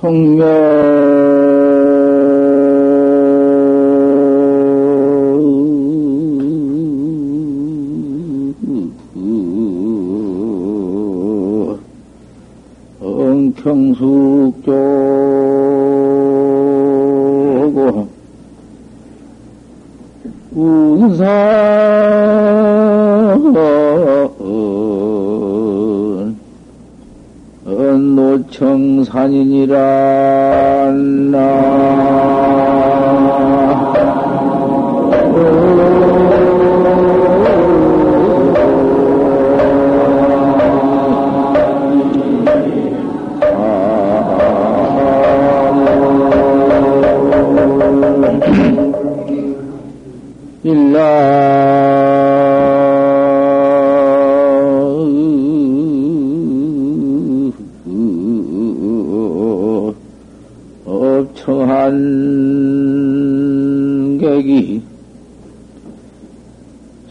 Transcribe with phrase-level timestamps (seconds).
[0.00, 1.65] 성명
[29.66, 30.05] 이니라 일라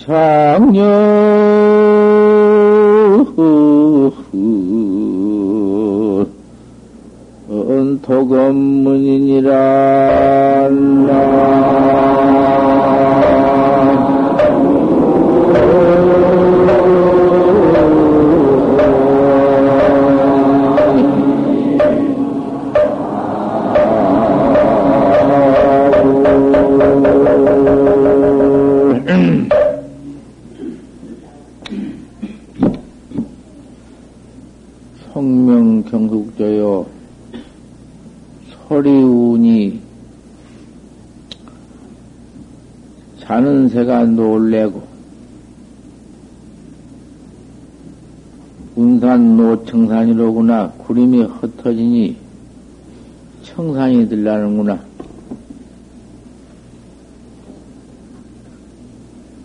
[0.06, 1.26] 장녀.
[8.06, 9.50] 도검문이니라
[43.46, 44.82] 자는 새가 놀래고
[48.76, 52.18] 운산 노청산이로구나 구름이 흩어지니
[53.44, 54.80] 청산이 들라는구나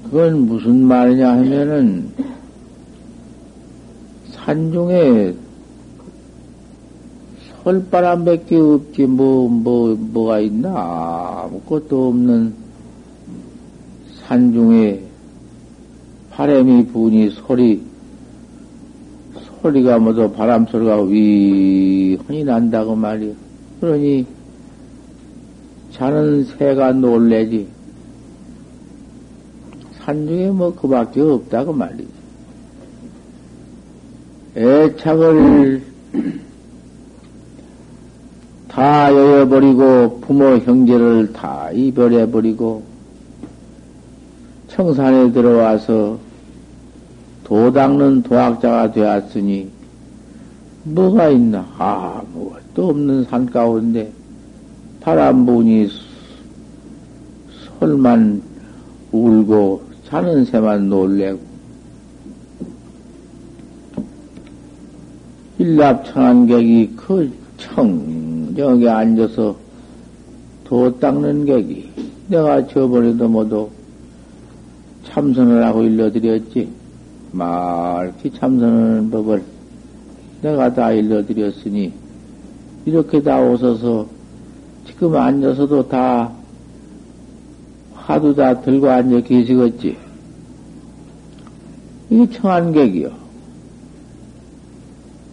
[0.05, 2.09] 그건 무슨 말이냐 하면은
[4.33, 5.35] 산중에
[7.63, 11.45] 설바람밖에 없지, 뭐, 뭐, 뭐가 있나.
[11.45, 12.60] 아무것도 없는
[14.31, 15.01] 산중에
[16.31, 17.83] 바람이 부니 소리,
[19.61, 23.35] 소리가 뭐도 바람 소리가 위헌이 난다고 말이야.
[23.81, 24.25] 그러니
[25.93, 27.67] 자는 새가 놀래지.
[29.99, 32.09] 산중에 뭐 그밖에 없다고 말이지.
[34.57, 35.83] 애착을
[38.69, 42.90] 다 여여버리고 부모 형제를 다 이별해버리고
[44.71, 46.19] 청산에 들어와서
[47.45, 49.69] 도 닦는 도학자가 되었으니
[50.85, 51.67] 뭐가 있나?
[51.77, 54.11] 아무것도 없는 산 가운데
[55.01, 55.89] 바람 부니
[57.79, 58.43] 솔만
[59.11, 61.41] 울고 자는 새만 놀래고
[65.59, 69.57] 일납청한객이 그 청정에 앉아서
[70.65, 71.91] 도 닦는 객이
[72.29, 73.69] 내가 저번에도 모두
[75.05, 76.69] 참선을 하고 일러드렸지.
[77.33, 79.43] 말기 참선하는 법을
[80.43, 81.93] 내가 다 일러드렸으니
[82.85, 84.07] 이렇게 다 오셔서
[84.87, 86.33] 지금 앉아서도 다
[87.95, 89.97] 화두 다 들고 앉아 계시겠지.
[92.11, 93.21] 이게 청한객이요.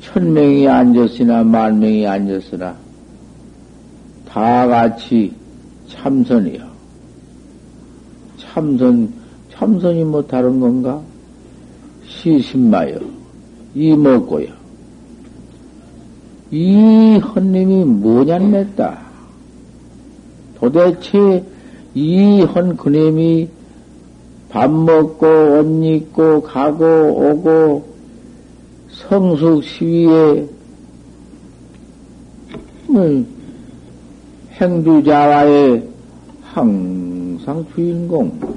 [0.01, 2.75] 천 명이 앉았으나 만 명이 앉았으나
[4.27, 5.33] 다 같이
[5.89, 6.67] 참선이요.
[8.37, 9.11] 참선,
[9.57, 11.01] 참선이 뭐 다른 건가?
[12.05, 12.99] 시신마요.
[13.73, 14.47] 이먹고요.
[16.51, 18.99] 이 헌님이 뭐냐 냈다.
[20.59, 21.43] 도대체
[21.95, 23.49] 이 헌 그님이
[24.49, 27.85] 밥 먹고 옷 입고 가고 오고
[28.89, 30.47] 성숙 시위에
[32.91, 33.27] 음,
[34.53, 35.87] 행주자와의
[36.43, 38.56] 항상 주인공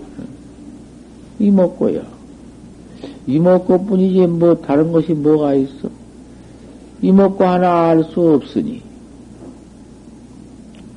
[1.41, 2.03] 이먹고요.
[3.27, 5.89] 이먹고 뿐이지 뭐 다른 것이 뭐가 있어?
[7.03, 8.83] 이먹고 하나 알 수 없으니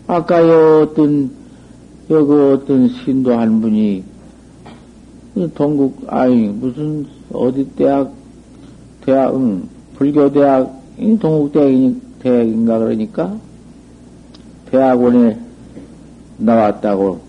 [0.06, 0.38] 아까
[0.81, 1.31] 어떤
[2.10, 4.04] 여기 어떤 신도 한 분이
[5.56, 8.13] 동국 아니 무슨 어디 대학
[9.06, 10.81] 대학 응, 불교 대학
[11.22, 11.54] 동국
[12.19, 13.38] 대학인가 그러니까
[14.69, 15.40] 대학원에
[16.38, 17.19] 나왔다고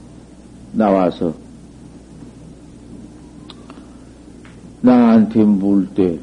[0.72, 1.43] 나와서
[4.84, 6.18] 나한테 물 때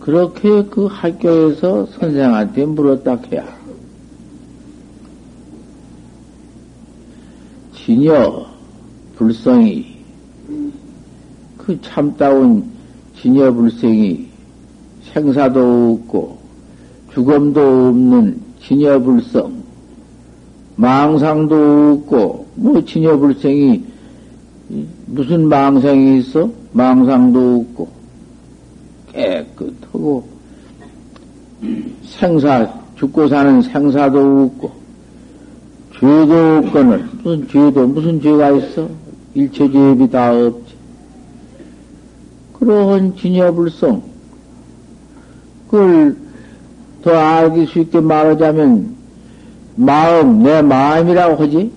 [0.00, 3.46] 그렇게 그 학교에서 선생한테 물었다 해야.
[7.74, 8.46] 진여,
[9.16, 9.96] 불성이,
[11.56, 12.64] 그 참다운
[13.18, 14.28] 진여 불성이
[15.10, 16.38] 생사도 없고,
[17.14, 19.54] 죽음도 없는 진여 불성,
[20.76, 23.93] 망상도 없고, 뭐 진여 불성이
[25.06, 26.50] 무슨 망상이 있어?
[26.72, 27.88] 망상도 없고,
[29.12, 30.24] 깨끗하고,
[32.04, 34.72] 생사, 죽고 사는 생사도 없고,
[35.98, 38.88] 죄도 없거늘, 무슨 죄도, 무슨 죄가 있어?
[39.34, 40.74] 일체 죄비 다 없지.
[42.58, 44.02] 그러한 진여불성,
[45.70, 46.16] 그걸
[47.02, 48.94] 더 알기 쉽게 말하자면,
[49.76, 51.70] 마음, 내 마음이라고 하지?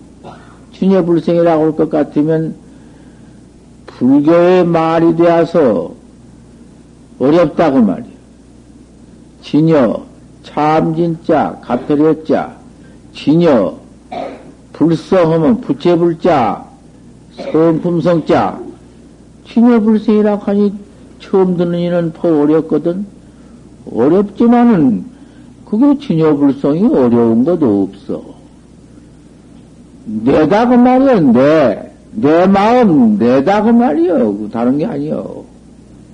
[0.73, 2.55] 진여불성이라고 할 것 같으면,
[3.97, 5.91] 불교의 말이 되어서
[7.19, 8.17] 어렵다고 말이야.
[9.41, 10.05] 진여,
[10.44, 12.55] 참진자, 가터렸자,
[13.13, 13.77] 진여,
[14.73, 16.65] 불성하면 부채불자,
[17.51, 18.59] 성품성자,
[19.47, 20.73] 진여불성이라고 하니
[21.19, 23.05] 처음 듣는 이는 더 어렵거든.
[23.91, 25.05] 어렵지만은
[25.65, 28.21] 그게 진여불성이 어려운 것도 없어.
[30.05, 31.96] 내다 그 말이야, 내.
[32.19, 34.49] 내 마음 내다 그 말이요.
[34.49, 35.43] 다른 게 아니요.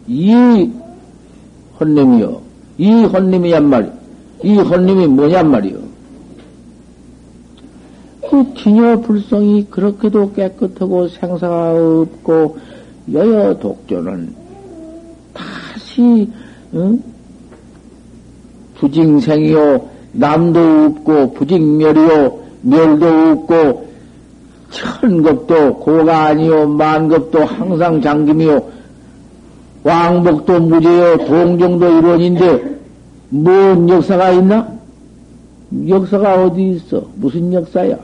[0.06, 0.70] 이
[1.80, 2.42] 헌님이요.
[2.78, 3.88] 이 헌님이란 말이.
[4.44, 5.78] 이 헌님이 뭐냔 말이요.
[8.30, 12.58] 그 기녀 불성이 그렇게도 깨끗하고 생사가 없고
[13.14, 14.34] 여여 독조는
[15.34, 16.30] 다시
[16.74, 17.02] 응?
[18.76, 23.93] 부징생이요 남도 없고 부징멸이요 멸도 없고
[24.74, 28.72] 천급도 고가 아니요 만급도 항상 장김이요
[29.84, 32.74] 왕복도 무죄요 동정도 일원인데
[33.30, 34.68] 뭔 역사가 있나?
[35.88, 37.04] 역사가 어디 있어?
[37.16, 37.98] 무슨 역사야?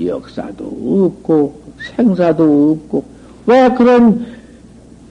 [0.00, 1.60] 역사도 없고
[1.96, 3.04] 생사도 없고
[3.46, 4.26] 왜 그런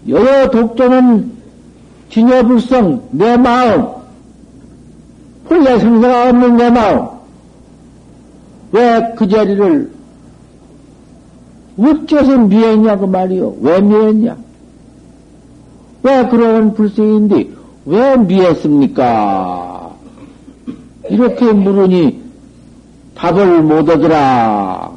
[0.08, 1.32] 여러 독조는
[2.10, 3.88] 진여불성 내 마음
[5.46, 7.15] 본래 생사가 없는 내 마음
[8.72, 9.92] 왜 그 자리를
[11.78, 13.56] 어째서 미했냐 그 말이요.
[13.62, 14.38] 왜 미했냐?
[16.04, 17.50] 왜 그런 불성인데
[17.86, 19.92] 왜 미했습니까?
[21.10, 22.22] 이렇게 물으니
[23.16, 24.92] 답을 못 얻으라.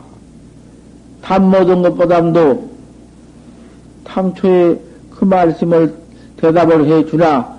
[1.23, 2.69] 답못 얻은 것보다도
[4.05, 4.81] 당초에
[5.11, 5.95] 그 말씀을
[6.39, 7.59] 대답을 해 주나,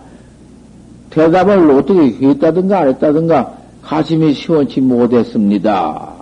[1.12, 3.59] 대답을 어떻게 했다든가 안 했다든가
[3.90, 6.14] 가슴이 시원치 못했습니다.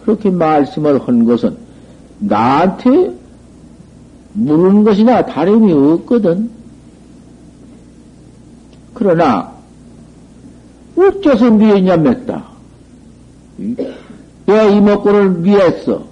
[0.00, 1.58] 그렇게 말씀을 한 것은
[2.20, 3.12] 나한테
[4.32, 6.50] 물은 것이나 다름이 없거든.
[8.94, 9.52] 그러나,
[10.96, 12.44] 어째서 미했냐 맸다.
[14.46, 16.02] 왜 이목구를 미했어?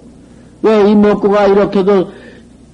[0.61, 2.11] 왜 이목구가 이렇게도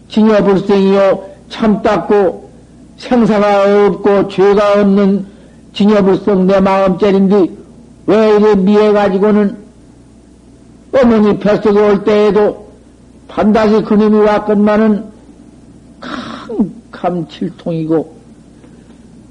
[0.10, 2.50] 징여불생이요, 참 닦고,
[2.98, 5.32] 생사가 없고, 죄가 없는
[5.74, 7.48] 징여불성 내 마음짜린데,
[8.06, 9.58] 왜 이래 미해가지고는
[10.94, 12.68] 어머니 뱃속에 올 때에도
[13.27, 15.03] 반드시 그놈이 왔건만은
[16.92, 18.15] 캄캄 칠통이고,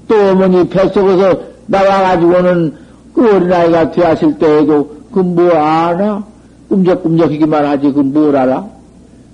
[0.07, 2.75] 또 어머니 뱃속에서 나와가지고는
[3.13, 6.25] 그 어린아이가 되었을 때에도 그 뭐 아나?
[6.69, 8.65] 꿈적꿈적하기만 하지 그 뭘 알아?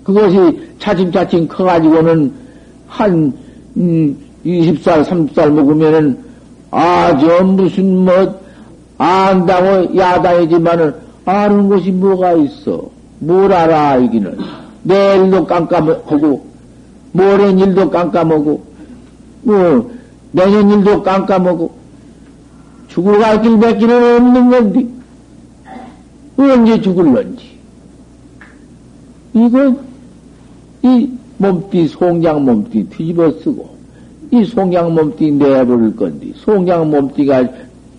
[0.03, 2.33] 그것이 차츰차츰 커가지고는
[2.87, 3.33] 한
[3.77, 6.17] 음, 20살, 30살 먹으면은
[6.71, 8.39] 아, 저 무슨 뭐
[8.97, 10.95] 안다고 야단이지만은
[11.25, 12.89] 아는 것이 뭐가 있어?
[13.19, 14.37] 뭘 알아 이기는
[14.83, 16.45] 내 일도 깜깜하고
[17.11, 18.63] 모레 일도 깜깜하고
[19.43, 19.91] 뭐
[20.31, 21.71] 내년 일도 깜깜하고
[22.87, 24.99] 죽을 갈길 맺기는 없는 건데
[26.39, 27.49] 언제 죽을런지.
[29.33, 29.75] 이거,
[30.81, 33.69] 이 몸띠, 송장 몸띠 뒤집어 쓰고,
[34.31, 37.47] 이 송장 몸띠 내버릴 건데, 송장 몸띠가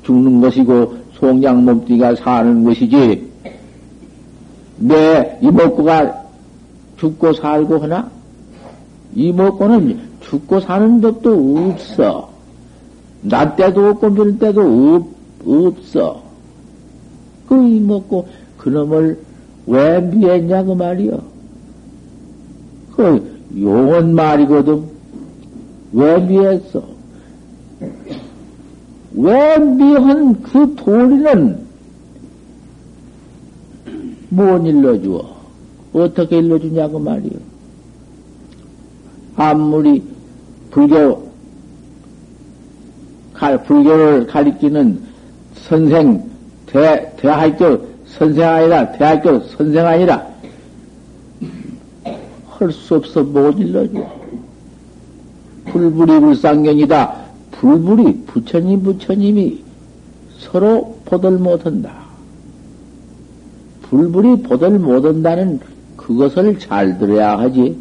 [0.05, 3.29] 죽는 것이고, 송장 몸띠가 사는 것이지,
[4.79, 6.23] 내 이목구가
[6.99, 8.11] 죽고 살고 하나?
[9.15, 12.31] 이목구는 죽고 사는 법도 없어.
[13.23, 14.61] 나 때도 없고, 별 때도
[14.95, 15.07] 없,
[15.47, 16.23] 없어.
[17.49, 19.19] 그 이먹고 그놈을
[19.67, 21.21] 왜 미했냐 그 말이여.
[22.95, 25.00] 그 용언 말이거든.
[25.93, 26.83] 왜 미했어?
[29.15, 31.59] 왜 미한 그 도리는
[34.29, 35.41] 못 일러주어?
[35.93, 37.33] 어떻게 일러주냐 그 말이여.
[39.37, 40.03] 아무리
[40.71, 41.31] 불교
[43.67, 45.01] 불교를 가리키는
[45.55, 46.23] 선생,
[46.67, 50.29] 대, 대학교 선생 아니라, 대학교 선생 아니라,
[52.49, 54.20] 할 수 없어 못 일러줘.
[55.71, 57.15] 불불이 불상견이다.
[57.53, 59.63] 불불이 부처님 부처님이
[60.39, 61.93] 서로 보들 못한다.
[63.83, 65.61] 불불이 보들 못한다는
[65.97, 67.77] 그것을 잘 들어야 하지.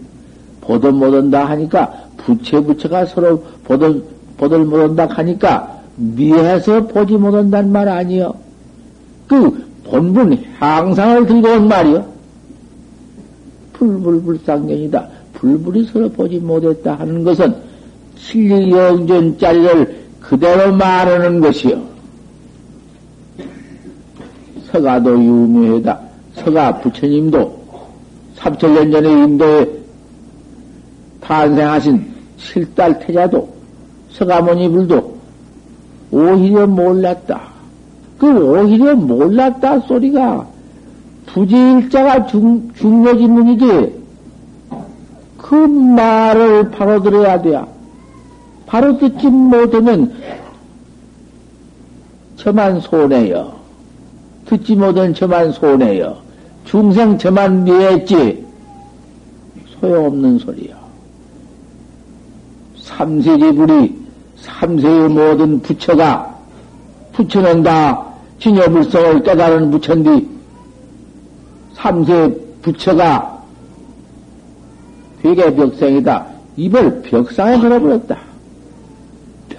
[0.61, 4.03] 보들 못한다 하니까 부처 부처가 서로 보들
[4.37, 8.33] 보들 못한다 하니까 미해서 보지 못한다는 말 아니요.
[9.27, 12.05] 그 본분 향상을 들고 온 말이요.
[13.73, 15.07] 불불불상견이다.
[15.33, 17.68] 불불이 서로 보지 못했다 하는 것은
[18.25, 21.81] 칠리영전짜리를 그대로 말하는 것이요.
[24.71, 25.99] 서가도 유묘하다.
[26.35, 27.59] 서가 부처님도
[28.37, 29.69] 3천년 전에 인도에
[31.21, 32.05] 탄생하신
[32.37, 33.49] 칠달 태자도
[34.11, 35.17] 서가모니 불도
[36.11, 37.41] 오히려 몰랐다.
[38.17, 40.47] 그 오히려 몰랐다 소리가
[41.27, 43.99] 부지일자가 중, 중요지문이지.
[45.37, 47.67] 그 말을 바로 들어야 돼야.
[48.69, 50.13] 바로 듣지 못하면
[52.35, 53.51] 저만 손해요.
[54.45, 56.17] 듣지 못한 저만 손해요.
[56.65, 58.45] 중생 저만 미했지.
[59.81, 60.75] 소용없는 소리요.
[62.77, 63.97] 삼세지불이
[64.37, 66.37] 삼세의 모든 부처가
[67.13, 68.05] 부처는 다
[68.37, 70.25] 진여불성을 깨달은 부처인데
[71.73, 73.43] 삼세 부처가
[75.23, 76.27] 되게 벽생이다.
[76.55, 78.28] 입을 벽상에 걸어버렸다.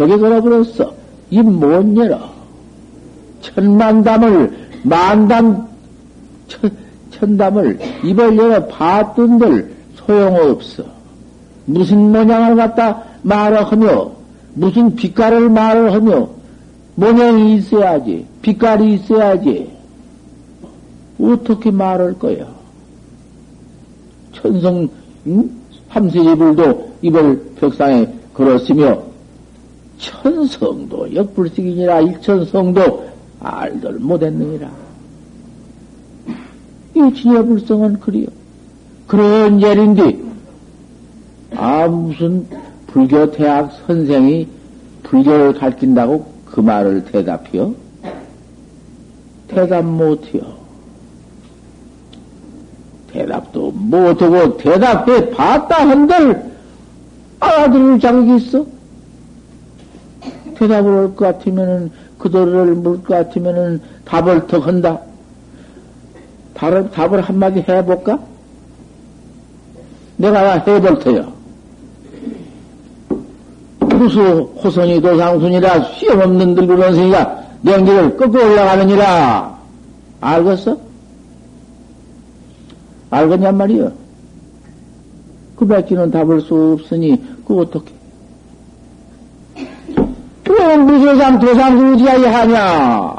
[0.00, 0.94] 벽에 걸어버렸어.
[1.30, 2.18] 입 못 열어.
[3.42, 4.50] 천만담을
[4.82, 5.68] 만담
[6.48, 6.70] 천,
[7.10, 10.84] 천담을 입을 열어 봤던들 소용없어.
[11.66, 14.10] 무슨 모양을 갖다 말을 하며
[14.54, 16.28] 무슨 빛깔을 말을 하며
[16.94, 19.70] 모양이 있어야지 빛깔이 있어야지
[21.20, 22.46] 어떻게 말할 거야?
[24.32, 24.88] 천성
[25.26, 25.50] 응?
[25.92, 29.09] 삼세지불도 입을 벽상에 걸었으며
[30.00, 33.08] 천성도 역불식이니라 일천성도
[33.40, 34.70] 알들 못했느니라.
[36.94, 38.26] 이 진여불성은 그리요.
[39.06, 40.18] 그런 예인데
[41.56, 42.46] 아 무슨
[42.86, 44.48] 불교 대학 선생이
[45.02, 47.74] 불교를 가르친다고 그 말을 대답해요?
[49.48, 50.60] 대답 못해요.
[53.12, 56.50] 대답도 못하고 대답해 봤다 한들
[57.40, 58.64] 알아들을 자격이 있어?
[60.60, 65.00] 대답을 할 것 같으면은 그들을 물것 같으면은 답을 더 한다.
[66.52, 68.18] 답을, 답을 한마디 해볼까?
[70.18, 71.32] 내가 해볼 테요.
[73.78, 79.58] 무수 호선이 도상순이라 수염없는 들구런 생이가 냉기를 꺾고 올라가느니라.
[80.20, 80.76] 알겠어?
[83.08, 83.92] 알겠냔 말이여.
[85.56, 87.99] 그 밖에는 답을 수 없으니, 그 어떻게?
[90.70, 93.16] 그럼 무소상 도상순이지야 하냐?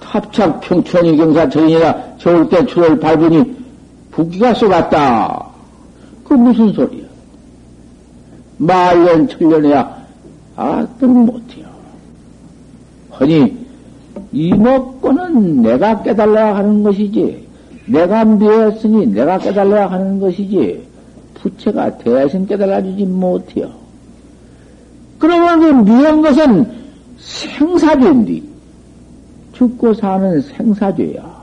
[0.00, 3.56] 합착 평천이 경사천이라 겨울 때 추를 밟으니
[4.10, 5.46] 부기가 쏘갔다.
[6.24, 7.04] 그 무슨 소리야?
[8.58, 9.96] 말년 천년해야
[10.56, 11.66] 아들 못해요.
[13.20, 13.56] 허니
[14.32, 17.46] 이먹고는 내가 깨달아야 하는 것이지
[17.86, 20.84] 내가 미했으니 내가 깨달아야 하는 것이지
[21.34, 23.79] 부처가 대신 깨달아주지 못해요.
[25.20, 26.66] 그러면 그 미한 것은
[27.18, 28.42] 생사죄인데
[29.52, 31.40] 죽고 사는 생사죄야.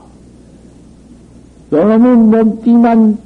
[1.70, 3.16] 여러분 몸띠만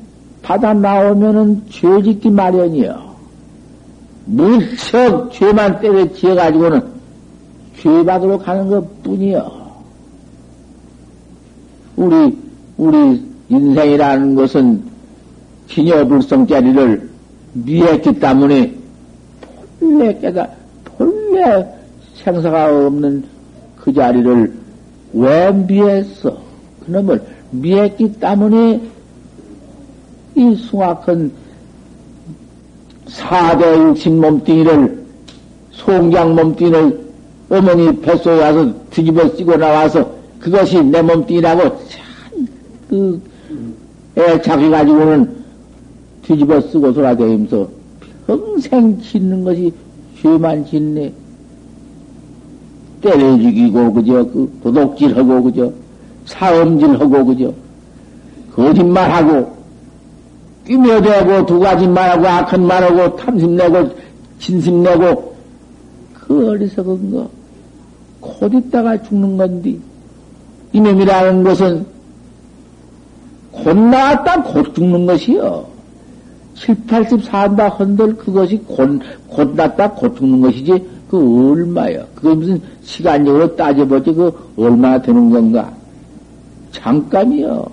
[0.42, 3.12] 받아 나오면은 죄 짓기 마련이야.
[4.26, 6.82] 무척 죄만 때려 지어가지고는
[7.78, 9.50] 죄 받으러 가는 것 뿐이요.
[11.96, 12.38] 우리,
[12.76, 14.82] 우리 인생이라는 것은
[15.68, 17.10] 기녀불성자리를
[17.54, 18.81] 미했기 때문에
[19.82, 20.48] 본래 깨다,
[20.84, 21.66] 본래
[22.14, 23.24] 생사가 없는
[23.76, 24.52] 그 자리를
[25.12, 26.38] 왜 미했어?
[26.86, 27.20] 그놈을
[27.50, 28.80] 미했기 때문에
[30.36, 31.32] 이 숭악한
[33.08, 35.04] 사대 육신 몸뚱이를
[35.72, 37.00] 송장 몸뚱이를
[37.50, 40.08] 어머니 뱃속에 와서 뒤집어 쓰고 나와서
[40.38, 41.76] 그것이 내 몸뚱이라고
[42.88, 43.20] 참그
[44.16, 45.42] 애착해 가지고는
[46.22, 47.81] 뒤집어 쓰고 돌아다니면서
[48.26, 49.72] 평생 짓는 것이
[50.20, 51.12] 죄만 짓네.
[53.00, 55.72] 때려 죽이고 그저 그 도둑질하고 그저
[56.26, 57.52] 사음질하고 그저
[58.54, 59.56] 거짓말하고
[60.66, 63.90] 끼며대고 두 가지 말하고 악한 말하고 탐심내고
[64.38, 65.32] 진심내고
[66.14, 67.28] 그그 어리석은 거,
[68.20, 69.80] 곧 있다가 죽는 건디.
[70.72, 71.84] 이놈이라는 것은
[73.50, 75.66] 곧 나왔다 곧 죽는 것이요.
[76.54, 82.04] 7, 80 산다 헌들 그것이 곧, 곧 났다 곧 죽는 것이지 그 얼마야.
[82.14, 85.70] 그게 무슨 시간적으로 따져보지 그 얼마나 되는 건가.
[86.72, 87.66] 잠깐이요.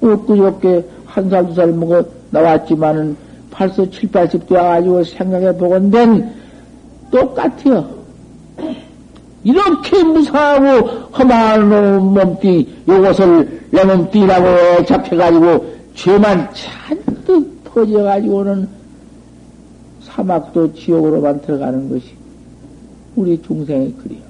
[0.00, 3.16] 엊그저께 한 살, 두 살 먹어 나왔지만은
[3.50, 6.30] 벌써 7, 80 되어가지고 생각해 보건된
[7.10, 7.88] 똑같아요.
[9.44, 18.68] 이렇게 무사하고 험한 몸띠, 요것을 내 몸띠라고 잡혀가지고 죄만 잔뜩 퍼져가지고는
[20.02, 22.14] 사막도 지옥으로만 들어가는 것이
[23.16, 24.20] 우리 중생의 그리요.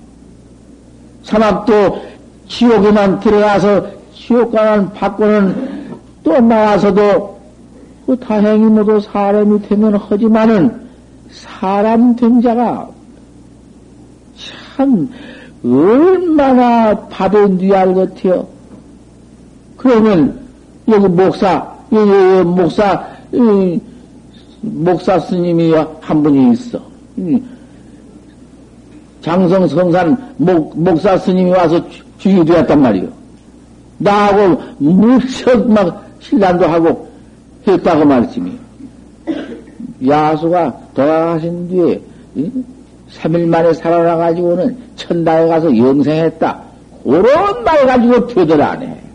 [1.24, 2.00] 사막도
[2.48, 5.90] 지옥에만 들어가서 지옥가만 받고는
[6.24, 7.38] 또 나와서도
[8.06, 10.88] 그 다행히 모두 사람이 되면 하지만은
[11.30, 12.88] 사람 된 자가
[14.38, 15.10] 참
[15.62, 18.46] 얼마나 밥에 뉘알 같아요.
[19.76, 20.47] 그러면
[20.88, 22.10] 여기 목사 여기
[22.44, 23.06] 목사
[24.60, 26.80] 목사 스님이 한 분이 있어.
[29.20, 31.80] 장성 성산 목, 목사 스님이 와서
[32.18, 33.08] 주유되었단 말이요.
[33.98, 37.08] 나하고 무척 막 신란도 하고
[37.66, 38.52] 했다고 말씀이.
[40.06, 42.00] 야수가 돌아가신 뒤에
[43.20, 46.60] 3일 만에 살아나가지고는 천당에 가서 영생했다.
[47.04, 49.07] 그런 말 가지고 되들 안 해.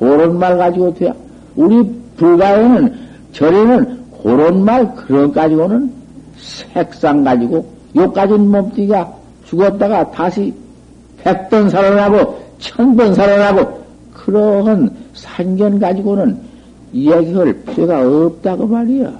[0.00, 1.12] 그런 말 가지고 돼야.
[1.54, 2.92] 우리 불가에는,
[3.32, 5.92] 절에는 그런 말, 그런 가지고는
[6.38, 7.64] 색상 가지고,
[7.94, 9.12] 요까진 몸뚱이가
[9.46, 10.52] 죽었다가 다시
[11.18, 13.80] 백번 살아나고, 천번 살아나고,
[14.14, 16.38] 그러한 산견 가지고는
[16.92, 19.12] 이야기할 필요가 없다고 말이야.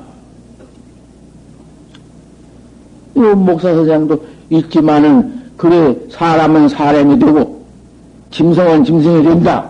[3.17, 7.63] 이 목사 선생도 있지만은 그래 사람은 사람이 되고
[8.31, 9.70] 짐승은 짐승이 된다.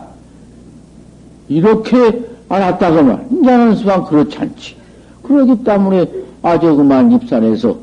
[1.50, 3.26] 이렇게 알았다고 말.
[3.32, 4.76] 이제는 수상 그렇지 않지.
[5.24, 6.06] 그러기 때문에
[6.42, 7.76] 아주 그만 입산해서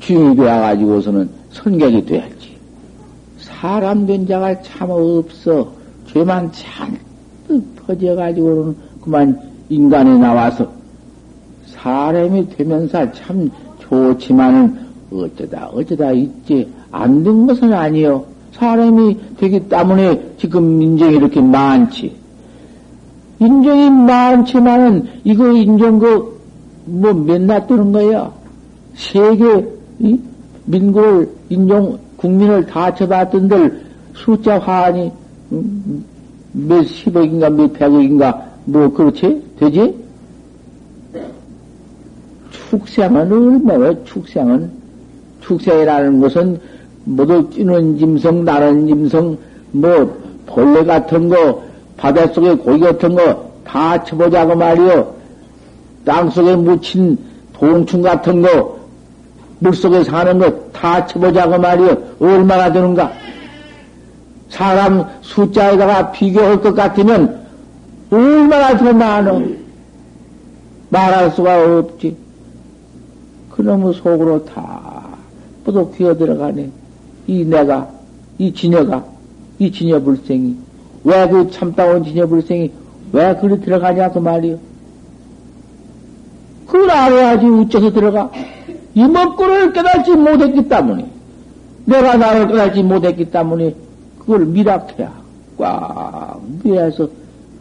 [0.00, 2.56] 주인이 되어가지고서는 선객이 돼야지.
[3.40, 5.72] 사람 된 자가 참 없어.
[6.06, 10.70] 죄만 잔뜩 퍼져가지고는 그만 인간에 나와서
[11.66, 18.24] 사람이 되면서 참 좋지만은 어쩌다 어쩌다 있지 안 된 것은 아니요.
[18.52, 22.14] 사람이 되기 때문에 지금 인정이 이렇게 많지.
[23.38, 28.32] 인정이 많지만은 이거 인정 그뭐 맨날 뜨는 거야.
[28.94, 29.44] 세계
[30.64, 35.12] 민국을 인정 국민을 다 쳐봤던들 숫자 화환이
[35.52, 36.04] 음,
[36.52, 39.94] 몇 십억인가 몇 백억인가 뭐 그렇지 되지?
[42.50, 44.70] 축생은 얼마나 축생은
[45.40, 46.58] 축생이라는 것은
[47.04, 49.38] 모두 찌는 짐승, 나는 짐승,
[49.70, 51.62] 뭐 벌레 같은 거,
[51.96, 55.14] 바닷속에 고기 같은 거 다 쳐보자고 말이요.
[56.04, 57.18] 땅속에 묻힌
[57.52, 58.78] 동충 같은 거,
[59.58, 61.96] 물속에 사는 거 다 쳐보자고 말이요.
[62.20, 63.12] 얼마나 되는가?
[64.48, 67.44] 사람 숫자에다가 비교할 것 같으면
[68.10, 69.42] 얼마나 더 많어?
[70.90, 72.16] 말할 수가 없지.
[73.50, 75.02] 그놈의 속으로 다
[75.64, 76.70] 뻗어 귀어 들어가네.
[77.26, 77.88] 이 내가,
[78.38, 79.04] 이 지녀가,
[79.58, 80.56] 이 지녀 불생이,
[81.06, 82.72] 왜 그 참다운 지녀불생이
[83.12, 84.58] 왜 그리 들어가냐 그 말이요.
[86.66, 88.30] 그걸 알아야지 우째서 들어가.
[88.94, 91.06] 이먹구를 깨닫지 못했기 때문에,
[91.84, 93.72] 내가 나를 깨닫지 못했기 때문에,
[94.18, 95.12] 그걸 미락해야
[95.56, 97.08] 꽉 미해서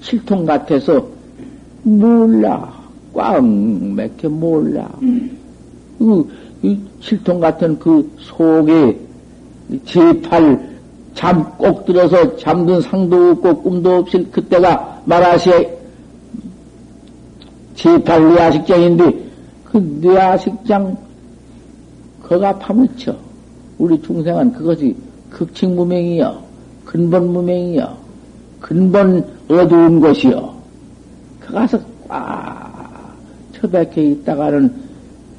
[0.01, 1.07] 실통 같아서
[1.83, 2.73] 몰라.
[3.13, 4.89] 꽉 맥혀 몰라.
[5.99, 6.27] 그,
[6.63, 8.97] 이 실통 같은 그 속에
[9.85, 10.74] 제팔
[11.15, 15.77] 잠 꼭 들어서 잠든 상도 없고 꿈도 없을 그때가 말하시에
[17.75, 19.25] 제팔 뇌아식장인데
[19.63, 20.97] 그 뇌아식장
[22.21, 23.15] 거가 파묻혀.
[23.77, 24.95] 우리 중생은 그것이
[25.29, 26.41] 극칭무명이여,
[26.85, 27.97] 근본무명이여,
[28.59, 30.55] 근본 어두운 곳이여.
[31.39, 33.15] 그 가서 꽉
[33.53, 34.73] 처박혀 있다가는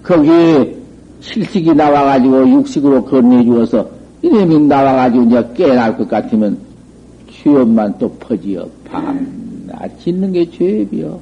[0.03, 0.77] 거기에
[1.21, 3.96] 실식이 나와가지고 육식으로 건네주어서
[4.27, 6.59] 이놈이 나와가지고 이제 깨날 것 같으면
[7.31, 11.21] 죄업만 또 퍼지어 밤낮 짓는 게 죄업이요.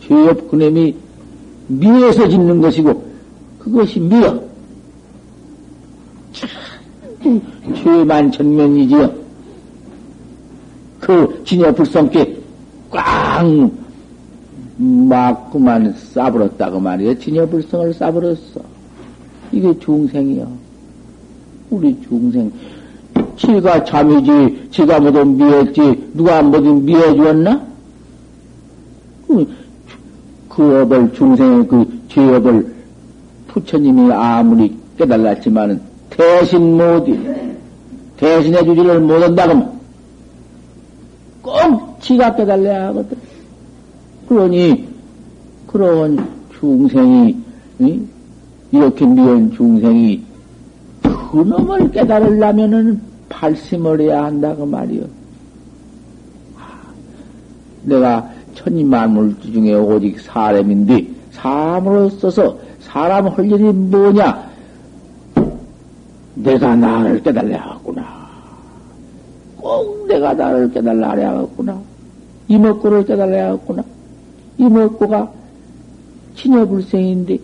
[0.00, 0.94] 죄업 그놈이
[1.66, 3.04] 미에서 짓는 것이고
[3.58, 4.42] 그것이 미어.
[6.32, 7.40] 참
[7.76, 9.12] 죄만 전면이지요.
[11.00, 12.38] 그 진여 불성께
[12.90, 13.70] 꽝막
[15.52, 17.18] 그만 싸버렸다고 말이야.
[17.18, 18.62] 진여 불성을 싸버렸어.
[19.52, 20.63] 이게 중생이야.
[21.70, 22.52] 우리 중생.
[23.36, 27.66] 지가 잠이지, 지가 뭐도 미했지, 누가 뭐도 미해주었나?
[29.26, 29.46] 그,
[30.48, 32.74] 그 업을, 중생의 그 죄업을
[33.48, 37.18] 부처님이 아무리 깨달았지만은 대신 못이,
[38.16, 39.74] 대신해 주지를 못한다고
[41.42, 43.16] 꼭 지가 깨달아야 하거든.
[44.28, 44.86] 그러니,
[45.66, 46.26] 그런
[46.58, 47.36] 중생이,
[47.80, 48.08] 응?
[48.70, 50.33] 이렇게 미운 중생이
[51.34, 55.02] 그놈을 깨달으려면은 발심을 해야 한다고 말이요.
[57.82, 64.48] 내가 천지만물 중에 오직 사람인데 사람으로 써서 사람 할 일이 뭐냐?
[66.36, 68.04] 내가 나를 깨달아야겠구나.
[69.56, 71.80] 꼭 내가 나를 깨달아야겠구나.
[72.46, 73.82] 이먹고를 깨달아야겠구나.
[74.58, 75.32] 이먹고가
[76.36, 77.38] 친여불생인데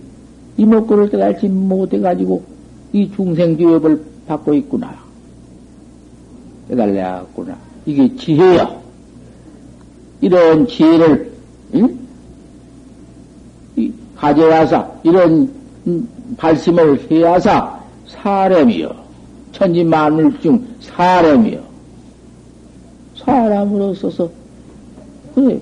[0.58, 2.49] 이먹고를 깨달지 못해가지고
[2.92, 4.94] 이 중생교업을 받고 있구나.
[6.68, 7.56] 깨달아야겠구나.
[7.86, 8.80] 이게 지혜야.
[10.20, 11.32] 이런 지혜를,
[11.74, 11.98] 응?
[14.16, 15.50] 가져와서, 이런,
[15.86, 18.94] 음, 발심을 해야사, 사람이요.
[19.52, 21.60] 천지 만물 중 사람이요.
[23.16, 24.30] 사람으로서서,
[25.34, 25.58] 그래,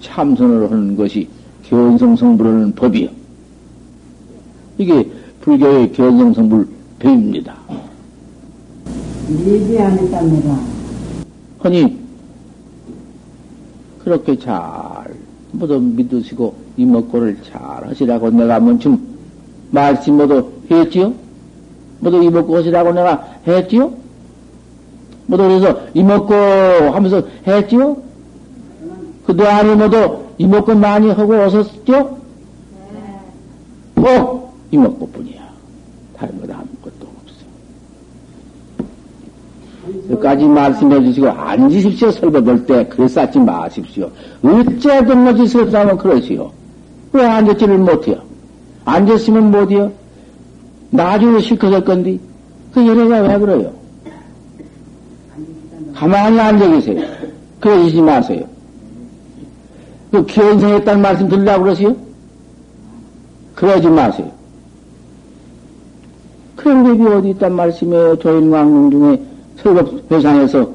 [0.00, 1.26] 참선을 하는 것이
[1.64, 3.08] 견성성불하는 법이요.
[4.78, 5.08] 이게
[5.46, 6.66] 불교의 견성성불
[6.98, 7.54] 배입니다.
[9.30, 10.58] 예배 안 했답니다.
[11.62, 11.96] 허니,
[14.02, 14.56] 그렇게 잘,
[15.52, 18.98] 모두 믿으시고, 이목고를 잘 하시라고 내가 먼저
[19.70, 21.14] 말씀 모두 했지요?
[22.00, 23.92] 모두 이목고 하시라고 내가 했지요?
[25.26, 27.96] 모두 그래서 이목고 하면서 했지요?
[29.24, 32.18] 그동안에 모두 이목고 많이 하고 오셨죠?
[33.94, 35.46] 꼭 이목고 뿐이야.
[36.16, 37.36] 다른 것 아무것도 없어.
[40.10, 42.10] 여기까지 말씀해 주시고 앉으십시오.
[42.10, 44.10] 설교 볼때 그래서 하지 마십시오.
[44.42, 46.50] 어째든 것이 섭사하면 그러시오.
[47.12, 48.20] 왜 앉았지를 못해요?
[48.84, 49.92] 앉았으면 못해요?
[50.90, 51.40] 나중에
[51.72, 52.18] 할 건데
[52.72, 53.72] 그 연애가 왜 그래요?
[55.94, 57.00] 가만히 앉아 계세요.
[57.60, 58.44] 그러시지 마세요.
[60.10, 61.96] 그 견성했다는 말씀 들으려고 그러세요?
[63.54, 64.30] 그러지 마세요.
[66.66, 68.18] 그런 법이 어디 있단 말씀이에요.
[68.18, 69.22] 조인광릉 중에
[69.58, 70.68] 설법 회상에서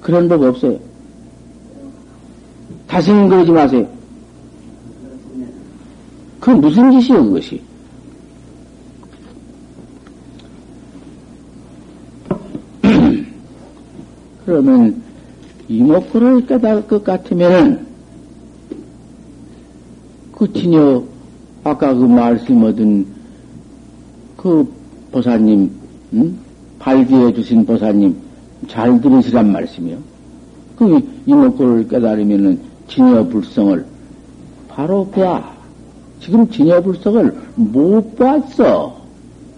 [0.00, 0.78] 그런 법 없어요.
[2.86, 3.86] 다시는 그러지 마세요.
[6.40, 7.62] 그 무슨 짓이요, 그것이?
[14.46, 15.02] 그러면
[15.68, 17.84] 이목구를 깨달을 것 같으면은
[20.32, 21.04] 그 진여
[21.62, 23.06] 아까 그 말씀 얻은
[24.38, 25.70] 그 보사님
[26.14, 26.36] 응?
[26.78, 28.16] 발기해 주신 보사님
[28.68, 29.96] 잘 들으시란 말씀이요.
[30.76, 33.84] 그 이목구를 깨달으면은 진여 불성을
[34.68, 35.52] 바로 봐.
[36.20, 38.96] 지금 진여 불성을 못 봤어.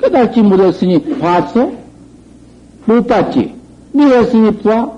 [0.00, 1.70] 깨달지 못했으니 봤어?
[2.86, 3.54] 못 봤지.
[3.92, 4.92] 미했으니 봐.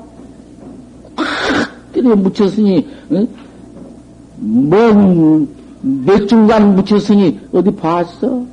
[1.17, 3.27] 꽉 때려 묻혔으니 응?
[4.37, 8.45] 뭔몇 중간 묻혔으니 어디 봤어?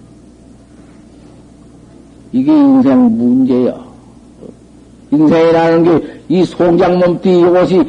[2.31, 3.85] 이게 인생 문제야.
[5.11, 7.83] 인생이라는 게 이 송장 몸띠 이것이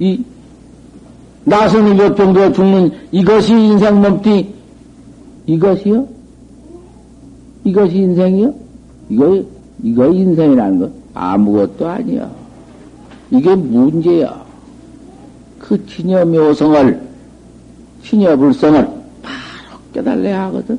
[0.00, 0.22] 이
[1.44, 4.52] 나선이 몇 정도 죽는 이것이 인생 몸띠
[5.46, 6.06] 이것이요?
[7.64, 8.52] 이것이 인생이요?
[9.08, 9.42] 이거
[9.82, 12.28] 이거 인생이라는 거 아무것도 아니야.
[13.30, 14.44] 이게 문제야.
[15.60, 17.00] 그 친여묘성을
[18.02, 18.84] 친여불성을
[19.22, 20.78] 바로 깨달아야 하거든.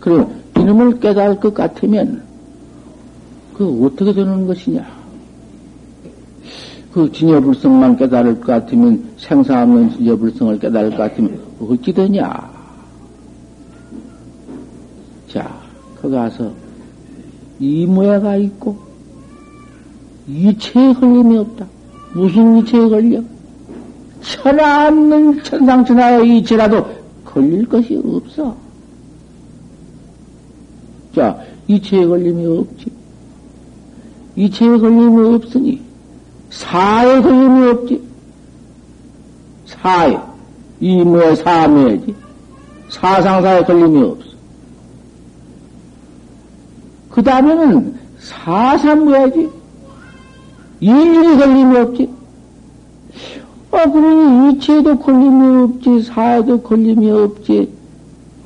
[0.00, 2.22] 그럼 이놈을 깨달을 것 같으면
[3.54, 4.86] 그 어떻게 되는 것이냐?
[6.92, 12.50] 그 진여불성만 깨달을 것 같으면 생사 없는 진여불성을 깨달을 것 같으면 어찌 되냐?
[15.28, 15.60] 자,
[16.00, 16.52] 거기 가서
[17.60, 18.78] 이무예가 있고
[20.28, 21.66] 이체에 걸림이 없다.
[22.14, 23.22] 무슨 이체에 걸려?
[24.20, 26.86] 천하 없는 천상천하의 이체라도
[27.24, 28.67] 걸릴 것이 없어.
[31.18, 32.92] 자, 이체에 걸림이 없지.
[34.36, 35.80] 이체에 걸림이 없으니
[36.48, 38.02] 사에 걸림이 없지.
[39.66, 40.16] 사에.
[40.78, 42.14] 이무의 사무에지.
[42.90, 44.28] 사상사에 걸림이 없어.
[47.10, 49.50] 그 다음에는 사삼무야지.
[50.78, 52.08] 일일이 걸림이 없지.
[53.72, 57.72] 아, 그러니 이체에도 걸림이 없지, 사에도 걸림이 없지.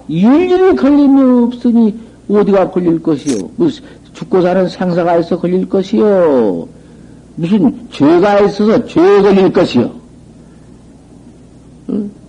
[0.08, 3.50] 일일이 걸림이 없으니 어디가 걸릴 것이요?
[3.56, 6.68] 무슨 죽고 사는 상사가 있어 걸릴 것이요?
[7.36, 9.90] 무슨 죄가 있어서 죄에 걸릴 것이요?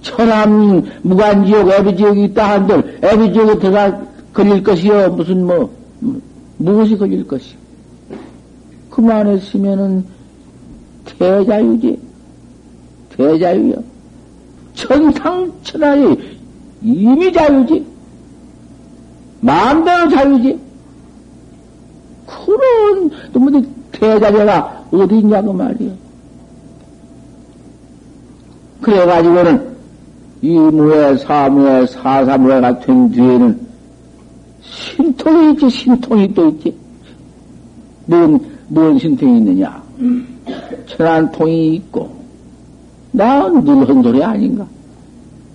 [0.02, 4.02] 천암 무관지옥 애비지옥이 있다 한들 애비지옥에 들어가
[4.34, 5.12] 걸릴 것이요?
[5.12, 5.74] 무슨 뭐
[6.58, 7.58] 무엇이 걸릴 것이요?
[8.90, 10.06] 그만했으면은
[11.06, 12.00] 대자유지
[13.18, 13.76] 대자유요.
[14.74, 16.18] 천상천하의
[16.82, 17.93] 이미 자유지.
[19.44, 20.58] 마음대로 자유지.
[22.26, 25.92] 그런 놈의 대자재가 어디 있냐고 말이야.
[28.82, 29.74] 그래가지고는
[30.42, 33.60] 이 무회, 사무회, 사사무회가 된 뒤에는
[34.62, 36.76] 신통이 있지, 신통이 또 있지.
[38.06, 39.82] 뭔, 뭔 신통이 있느냐?
[40.88, 42.10] 천안통이 있고,
[43.12, 44.66] 나늘 헌소리 아닌가?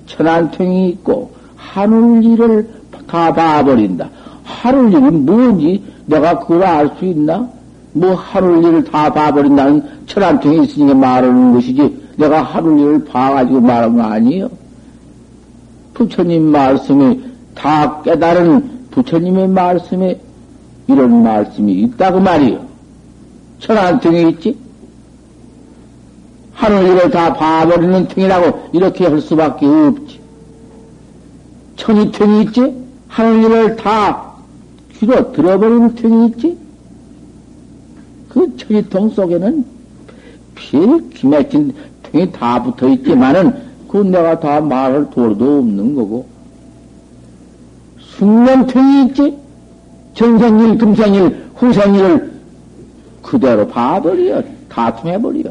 [0.07, 2.78] 천안통이 있고, 하늘 일을
[3.09, 4.09] 다 봐버린다.
[4.45, 7.49] 하늘 일이 뭔지 내가 그걸 알 수 있나?
[7.93, 14.03] 뭐 하늘 일을 다 봐버린다는 천안통이 있으니까 말하는 것이지 내가 하늘 일을 봐가지고 말한 거
[14.03, 14.49] 아니에요.
[15.95, 17.21] 부처님 말씀이
[17.55, 20.21] 다 깨달은 부처님의 말씀에
[20.87, 22.61] 이런 말씀이 있다고 말이요.
[23.59, 24.57] 천안통이 있지?
[26.53, 30.21] 하늘 일을 다 봐버리는 통이라고 이렇게 할 수밖에 없지.
[31.77, 32.88] 천이통이 있지?
[33.09, 34.33] 하늘 일을 다
[34.93, 36.59] 귀로 들어버리는 통이 있지?
[38.29, 39.65] 그 천이통 속에는
[40.55, 46.27] 별 기맥힌 통이 다 붙어 있지만은 그건 내가 다 말할 도리도 없는 거고.
[47.99, 49.39] 숙명통이 있지?
[50.15, 52.33] 전생일, 금생일, 후생일을
[53.23, 54.43] 그대로 봐버려.
[54.69, 55.51] 다 통해버려.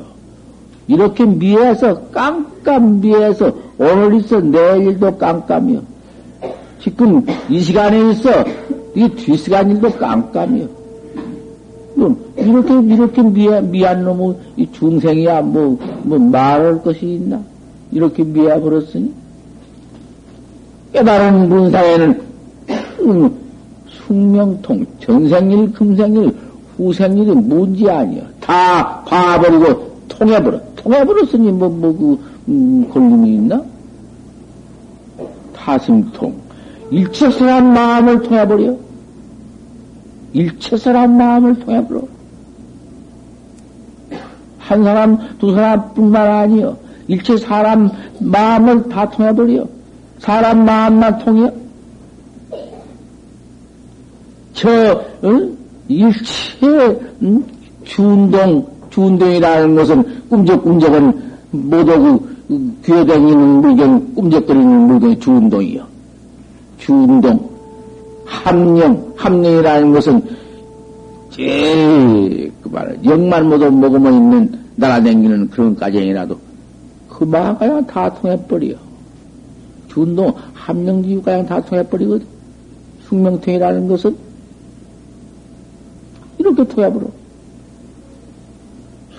[0.88, 5.97] 이렇게 미해서, 깜깜 미해서, 오늘 있어, 내일도 깜깜이요.
[6.82, 8.30] 지금 이 시간에 있어,
[8.96, 10.78] 이 뒷시간 일도 깜깜이요.
[12.38, 17.42] 이렇게, 이렇게 미안, 미안 놈의 이 중생이야, 뭐, 뭐, 말할 것이 있나?
[17.92, 19.12] 이렇게 미해버렸으니?
[20.94, 22.22] 깨달은 문상에는,
[23.02, 23.32] 음,
[23.90, 26.32] 숙명통, 전생일, 금생일,
[26.78, 28.22] 후생일이 뭔지 아니야.
[28.40, 30.60] 다 봐버리고 통해버려.
[30.76, 33.62] 통해버렸으니, 뭐, 뭐, 그, 음, 걸림이 있나?
[35.56, 36.47] 타심통.
[36.92, 38.76] 일체 사람 마음을 통해버려.
[40.34, 42.02] 일체 사람 마음을 통해버려.
[44.60, 46.78] 한 사람, 두 사람 뿐만 아니요.
[47.08, 49.66] 일체 사람 마음을 다 통해버려.
[50.20, 51.52] 사람 마음만 통해.
[54.54, 55.58] 저, 응?
[55.88, 57.46] 일체, 응?
[57.84, 61.22] 준동, 준동이라는 것은 꿈적꿈적은
[61.52, 65.97] 모두 그, 귀어다니는 물건, 꿈적거리는 물건이 준동이요.
[66.88, 67.38] 준동.
[68.26, 70.22] 함령, 함령이라는 것은
[71.32, 76.40] 제일 그 말은 영만 모두 먹으면 있는 날아다니는 그런 가정이라도
[77.10, 78.76] 그 마가야 다 통해버려.
[79.90, 82.26] 준동, 함령지유가야 다 통해버리거든.
[83.04, 84.16] 숙명통이라는 것은
[86.38, 87.06] 이렇게 통해버려.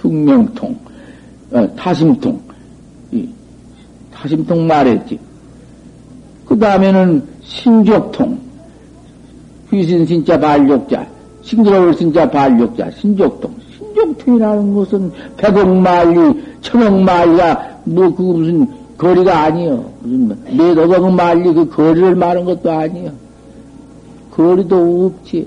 [0.01, 0.79] 숙명통,
[1.51, 2.41] 어, 타심통,
[4.13, 5.28] 타심통 말했지.
[6.49, 8.39] 그 다음에는 신족통,
[9.71, 11.07] 귀신 진짜 반력자,
[11.43, 13.55] 싱그러울 진짜 반력자, 신족통.
[13.77, 19.85] 신족통이라는 것은 백억만리, 천억만리가 뭐 그 무슨 거리가 아니요.
[20.01, 23.13] 무슨 몇억억 만리 그 거리를 말한 것도 아니요.
[24.31, 25.47] 거리도 없지.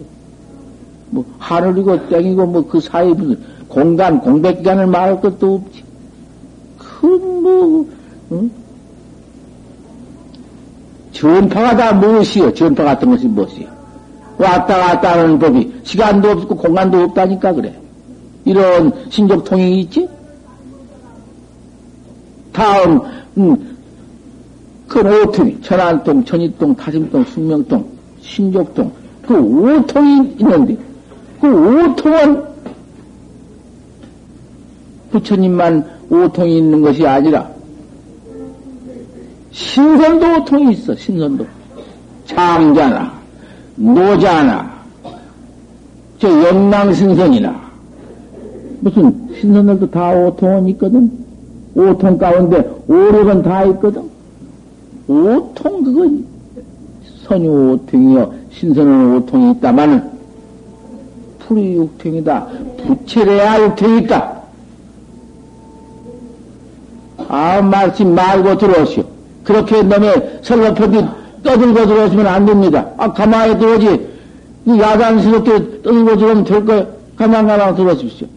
[1.09, 3.37] 뭐 하늘이고 땡이고 뭐 그 사이 무슨
[3.67, 5.83] 공간, 공백기간을 말할 것도 없지.
[6.77, 7.87] 큰 뭐,
[8.33, 8.51] 응?
[11.12, 12.54] 전파가 다 무엇이요?
[12.54, 13.67] 전파 같은 것이 무엇이요?
[14.38, 17.76] 왔다 갔다 하는 법이 시간도 없고 공간도 없다니까 그래.
[18.45, 20.10] 이런 신족통이 있지?
[22.52, 23.02] 다음,
[23.38, 23.78] 음,
[24.88, 27.86] 그 오통이, 천안통, 천이통, 타심통, 숙명통,
[28.21, 28.91] 신족통,
[29.26, 30.78] 그 오통이 있는데,
[31.39, 32.43] 그 오통은
[35.12, 37.50] 부처님만 오통이 있는 것이 아니라,
[39.51, 41.45] 신선도 오통이 있어, 신선도.
[42.25, 43.11] 장자나,
[43.75, 44.71] 노자나,
[46.19, 47.71] 저 영랑신선이나,
[48.79, 51.11] 무슨 신선들도 다 오통은 있거든?
[51.75, 54.09] 오통 가운데 오력은 다 있거든?
[55.07, 56.25] 오통 그건
[57.27, 60.09] 선유 오통이요, 신선은 오통이 있다마는,
[61.39, 64.41] 풀이 육통이다, 부채래야 육통이 있다.
[67.27, 69.11] 아, 말씀 말고 들어오시오.
[69.43, 71.08] 그렇게 놈의 설거편이
[71.43, 72.88] 떠들고 들어오시면 안 됩니다.
[72.97, 74.08] 아, 가만히 들어오지.
[74.67, 76.88] 야단스럽게 떠들고 들어오면 될 거예요.
[77.15, 78.27] 가만 가만 들어오십시오.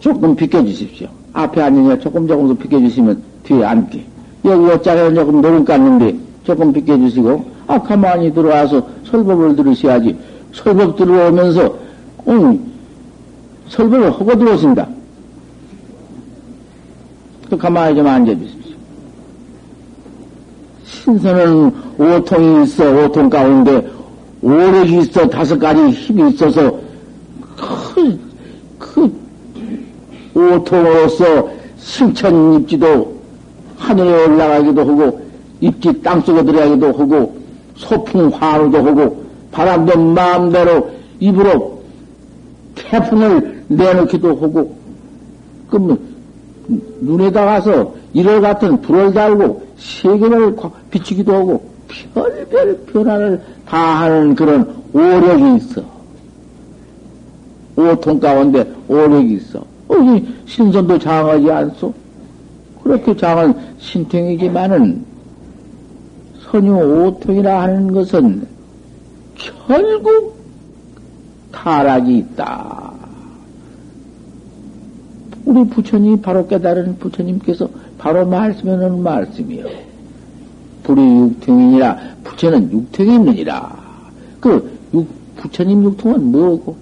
[0.00, 1.08] 조금 비켜주십시오.
[1.32, 4.04] 앞에 앉으냐 조금 조금 더 비켜주시면 뒤에 앉게.
[4.44, 10.16] 여기 옷자리는 조금 노름 깠는데 조금 비켜주시고, 아, 가만히 들어와서 설법을 들으셔야지.
[10.54, 11.74] 설법 들어오면서,
[12.28, 12.60] 응,
[13.68, 14.86] 설법을 하고 들어오신다.
[17.50, 18.55] 그 가만히 좀 앉아주십시오.
[21.06, 23.88] 신선은 오통이 있어, 오통 가운데
[24.42, 26.80] 오력이 있어, 다섯 가지 힘이 있어서,
[27.56, 28.18] 그,
[28.76, 29.12] 그,
[30.34, 33.14] 오통으로서 승천 입지도
[33.78, 35.20] 하늘에 올라가기도 하고,
[35.60, 37.36] 입지 땅속에 들어가기도 하고,
[37.76, 40.90] 소풍 화로도 하고, 바람도 마음대로
[41.20, 41.82] 입으로
[42.74, 44.74] 태풍을 내놓기도 하고,
[45.70, 46.00] 그러면
[47.00, 50.56] 눈에다 가서 이럴 같은 불을 달고 세계를
[50.90, 51.70] 비추기도 하고
[52.14, 55.82] 별별 변화를 다 하는 그런 오력이 있어.
[57.76, 59.62] 오통 가운데 오력이 있어.
[59.88, 61.92] 어디 신선도 장하지 않소?
[62.82, 65.04] 그렇게 장한 신통이지만은
[66.40, 68.46] 선유 오통이라 하는 것은
[69.66, 70.38] 결국
[71.52, 72.92] 타락이 있다.
[75.44, 79.66] 우리 부처님 바로 깨달은 부처님께서 바로 말씀하는 말씀이요.
[80.82, 83.76] 불이 육통이니라 부처는 육통이 있느니라.
[84.40, 85.06] 그 육,
[85.36, 86.76] 부처님 육통은 뭐고?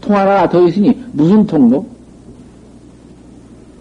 [0.00, 1.84] 통 하나 더 있으니 무슨 통로?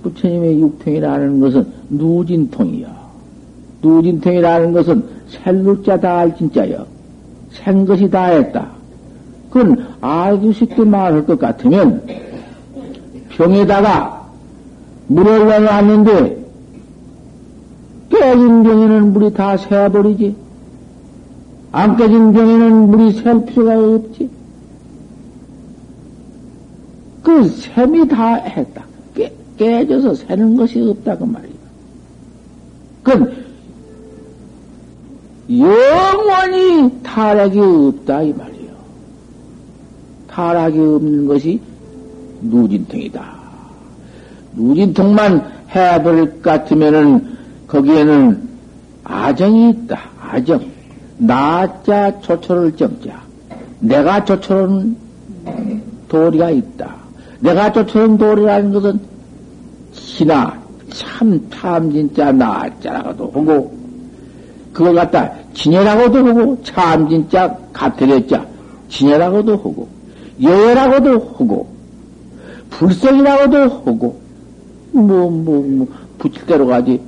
[0.04, 2.96] 부처님의 육통이라는 것은 누진통이야.
[3.82, 6.86] 누진통이라는 것은 셀루자 다 알 진짜여.
[7.52, 8.68] 생 것이 다 했다.
[9.50, 12.06] 그건 알기 쉽게 말할 것 같으면
[13.30, 14.15] 병에다가
[15.08, 16.46] 물을 넣어놨는데
[18.10, 20.36] 깨진 병에는 물이 다 새어버리지.
[21.72, 24.30] 안 깨진 병에는 물이 셀 필요가 없지.
[27.24, 28.86] 그 샘이 다 했다.
[29.16, 31.56] 깨, 깨져서 새는 것이 없다고 말이야.
[33.04, 33.46] 그건
[35.50, 38.72] 영원히 타락이 없다 이 말이야.
[40.28, 41.60] 타락이 없는 것이
[42.42, 43.35] 누진통이다.
[44.56, 47.38] 누진통만 해버릴 것 같으면은
[47.68, 48.42] 거기에는
[49.04, 50.00] 아정이 있다.
[50.22, 50.62] 아정.
[51.18, 53.22] 나자 조초를 정자.
[53.80, 54.96] 내가 조초는
[56.08, 56.96] 도리가 있다.
[57.40, 59.00] 내가 조초는 도리라는 것은
[59.94, 60.58] 신나
[60.94, 63.76] 참 참 진짜 나자라고도 하고
[64.72, 68.46] 그걸 갖다 진여라고도 하고 참 진짜 같으랬자
[68.90, 69.88] 진여라고도 하고
[70.42, 71.68] 여여라고도 하고
[72.70, 74.25] 불성이라고도 하고
[74.96, 77.00] 뭐 뭐 뭐, 뭐, 붙일 대로 가지.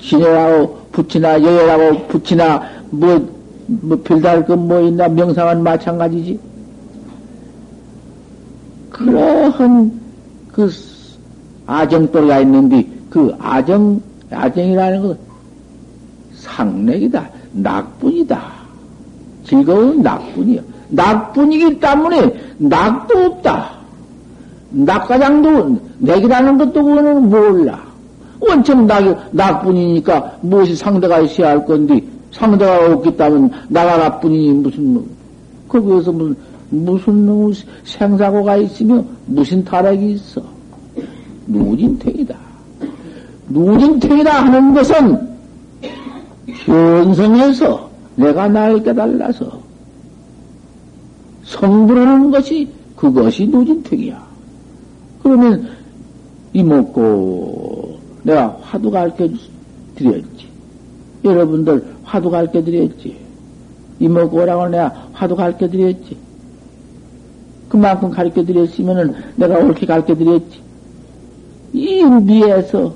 [0.00, 3.28] 진여라고 붙이나 여여라고 붙이나 뭐,
[3.66, 5.08] 뭐 별다를 것뭐 있나?
[5.08, 6.38] 명상은 마찬가지지.
[8.90, 10.00] 그러한
[10.52, 10.70] 그
[11.66, 15.18] 아정도가 있는데 그 아정 아정이라는 것은
[16.34, 17.30] 상neg이다.
[17.52, 18.52] 낙분이다.
[19.44, 23.71] 즐거운 낙분이야 낙분이기 때문에 낙도 없다
[24.72, 27.80] 낙가장도 내기라는 것도 그거는 몰라.
[28.40, 35.06] 원천 낙이, 낙뿐이니까 무엇이 상대가 있어야 할 건데, 상대가 때문에 나가 나뿐이니 무슨, 뭐,
[35.68, 36.36] 거기에서 무슨,
[36.70, 37.52] 무슨 뭐
[37.84, 40.42] 생사고가 있으며 무슨 타락이 있어.
[41.46, 42.34] 누진택이다.
[43.48, 45.18] 누진택이다 하는 것은
[46.46, 49.60] 현성에서 내가 나를 깨달아서
[51.44, 54.31] 성불하는 것이 그것이 누진택이야.
[55.22, 55.68] 그러면
[56.52, 59.28] 이먹고 내가 화두 가르쳐
[59.94, 60.48] 드렸지.
[61.24, 63.16] 여러분들 화두 가르쳐 드렸지.
[64.00, 66.16] 이먹고 오라고 내가 화두 가르쳐 드렸지.
[67.68, 70.60] 그만큼 가르쳐 드렸으면은 내가 옳게 가르쳐 드렸지.
[71.72, 72.94] 이 미에서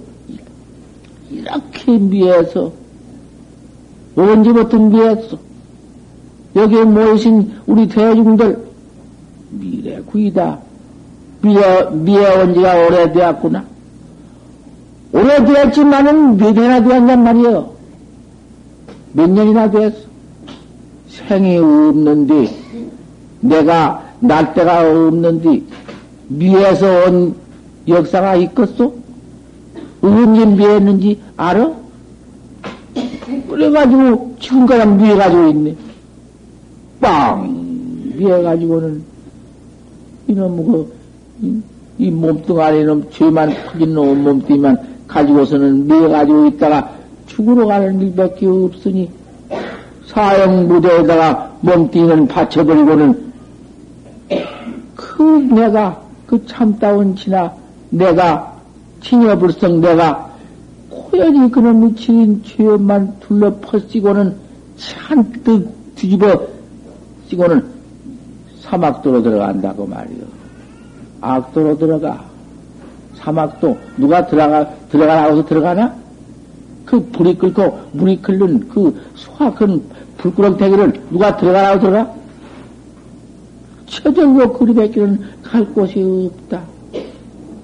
[1.30, 2.72] 이렇게 미에서
[4.16, 5.38] 언제부터 미에서
[6.54, 8.66] 여기에 모이신 우리 대중들
[9.50, 10.65] 미래 구이다.
[11.46, 13.64] 미어, 미어온 지가 오래되었구나.
[15.12, 17.70] 오래되었지만은 몇 해나 되었냔 말이요.
[19.12, 19.96] 몇 년이나 되었어.
[21.08, 22.50] 생이 없는데,
[23.40, 25.62] 내가 날 때가 없는데,
[26.28, 27.34] 미에서 온
[27.86, 28.94] 역사가 있겠소?
[30.02, 31.72] 언제 미했는지 알아?
[33.48, 35.76] 그래가지고 지금까지 미해가지고 있네.
[37.00, 37.56] 빵!
[38.16, 39.02] 미해가지고는
[40.28, 40.95] 이놈 그
[41.98, 44.78] 이 몸뚱아리는 죄만 크긴 놓은 몸뚱이만
[45.08, 46.90] 가지고서는 미어가지고 있다가
[47.26, 49.10] 죽으러 가는 일밖에 없으니
[50.06, 53.32] 사형 무대에다가 몸띠는 받쳐버리고는
[54.94, 57.52] 그 내가 그 참다운 지나
[57.90, 58.56] 내가
[59.02, 60.30] 진여불성 내가
[60.88, 64.36] 고연히 그런 미친 죄만 둘러 퍼지고는
[64.76, 66.46] 잔뜩 뒤집어
[67.28, 67.64] 찌고는
[68.60, 70.35] 사막도로 들어간다고 말이요.
[71.20, 72.24] 악도로 들어가.
[73.14, 75.94] 사막도 누가 들어가 들어가라고 해서 들어가나?
[76.84, 79.82] 그 불이 끓고 물이 끓는 그 소악한
[80.18, 82.14] 불구렁대기를 누가 들어가라고 들어가?
[83.86, 86.62] 처절로 그리밖에는 갈 곳이 없다.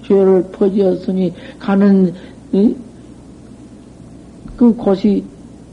[0.07, 2.13] 죄를 퍼지었으니 가는
[2.53, 2.75] 이?
[4.57, 5.25] 그 곳이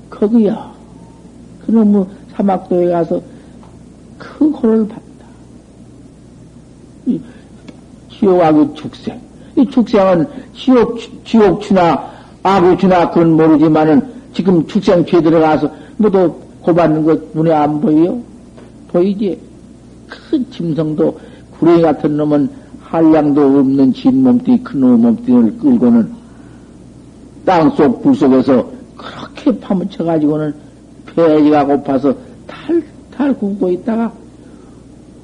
[0.10, 0.72] 거기야.
[1.66, 3.22] 그놈의 사막도에 가서
[4.18, 5.04] 큰 혼을 받다.
[8.20, 9.20] 지옥하고 축생.
[9.55, 12.09] 이 축생은 지옥, 지옥추나
[12.43, 14.01] 아구추나 그건 모르지만은
[14.34, 18.17] 지금 축생 죄 들어가서 모두 고받는 것 눈에 안 보여?
[18.89, 19.39] 보이지?
[20.07, 21.20] 큰 짐승도
[21.59, 22.49] 구레이 같은 놈은
[22.82, 26.11] 한량도 없는 진 몸뚱이 큰 놈의 몸뚱이를 끌고는
[27.45, 30.53] 땅속 불속에서 그렇게 파묻혀가지고는
[31.15, 32.13] 폐지가 고파서
[32.47, 32.84] 탈
[33.20, 34.09] 탈 굶고 있다가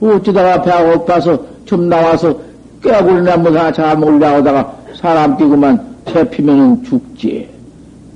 [0.01, 2.37] 어쩌다가 배가 고파서 좀 나와서
[2.85, 7.49] 깨구리나 뭐다 잡아먹으려고 하다가 사람 뛰고만 잡히면은 죽지.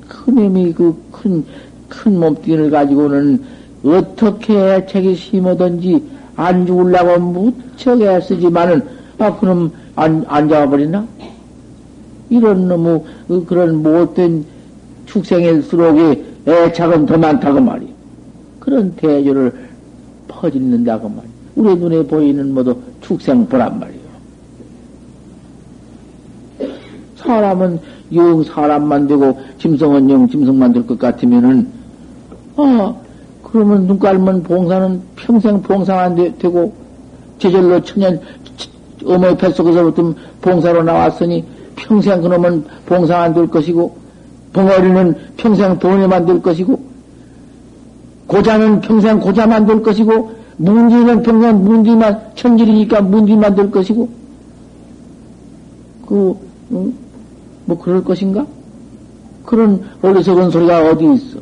[0.08, 1.44] 큰 힘이 그 큰,
[1.90, 3.44] 큰 몸뚱이를 가지고는
[3.84, 6.04] 어떻게 책이 심어든지
[6.36, 8.84] 안 죽으려고 무척 애쓰지만은,
[9.18, 11.06] 아, 그럼 안, 안 잡아버리나?
[12.30, 14.46] 이런 놈의 그 그런 못된
[15.08, 17.90] 축생일수록에 애착은 더 많다고 말이야.
[18.60, 19.52] 그런 대조를
[20.28, 21.32] 퍼짓는다고 말이야.
[21.56, 23.99] 우리 눈에 보이는 모두 축생보란 말이야.
[27.30, 27.80] 사람은
[28.16, 31.68] 영 사람만 되고 짐승은 영 짐승만 될 것 같으면은
[32.58, 32.94] 아
[33.44, 36.74] 그러면 눈 깔면 봉사는 평생 봉사 안 되, 고
[37.38, 38.20] 제절로 천년
[39.06, 41.44] 어머니 뱃속에서부터 봉사로 나왔으니
[41.76, 43.96] 평생 그놈은 봉사 안 될 것이고
[44.54, 46.80] 벙어리는 평생 돈에만 될 것이고
[48.26, 54.10] 고자는 평생 고자만 될 것이고 문지는 평생 문지만 천질이니까 문지만 될 것이고
[56.08, 56.36] 그
[56.72, 57.09] 응?
[57.70, 58.48] 뭐 그럴 것인가?
[59.46, 61.40] 그런 어리석은 소리가 어디 있어?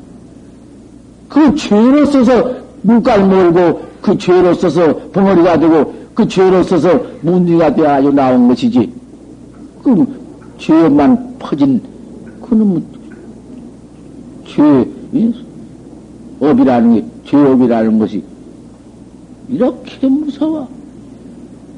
[1.29, 2.51] 그 죄로 써서
[2.83, 8.91] 눈깔 몰고 그 죄로 써서 벙어리가 되고 그 죄로 써서 문제가 되어가지고 나온 것이지.
[9.81, 10.05] 그
[10.57, 11.81] 죄만 퍼진
[12.41, 12.83] 그놈
[14.45, 14.85] 죄
[16.41, 18.21] 업이라는 게 죄업이라는 것이
[19.47, 20.67] 이렇게 무서워.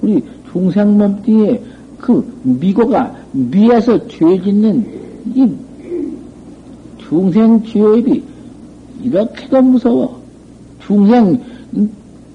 [0.01, 1.61] 우리 중생 몸뚱이에
[1.99, 4.85] 그 미고가 미에서 죄 짓는
[5.35, 5.55] 이
[6.97, 8.23] 중생 죄업이
[9.01, 10.19] 이렇게도 무서워.
[10.85, 11.39] 중생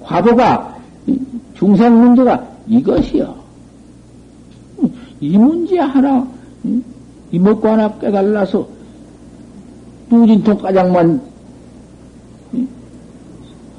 [0.00, 0.76] 과보가
[1.56, 3.34] 중생 문제가 이것이요.
[5.20, 6.26] 이 문제 하나
[7.30, 8.66] 이먹고 하나 깨달라서
[10.10, 11.20] 누진통 가장만